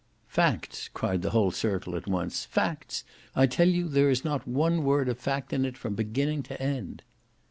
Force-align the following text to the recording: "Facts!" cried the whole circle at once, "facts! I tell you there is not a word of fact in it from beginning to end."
"Facts!" 0.27 0.89
cried 0.95 1.21
the 1.21 1.29
whole 1.29 1.51
circle 1.51 1.95
at 1.95 2.07
once, 2.07 2.43
"facts! 2.45 3.03
I 3.35 3.45
tell 3.45 3.67
you 3.69 3.87
there 3.87 4.09
is 4.09 4.25
not 4.25 4.47
a 4.47 4.49
word 4.49 5.07
of 5.07 5.19
fact 5.19 5.53
in 5.53 5.63
it 5.63 5.77
from 5.77 5.93
beginning 5.93 6.41
to 6.49 6.59
end." 6.59 7.03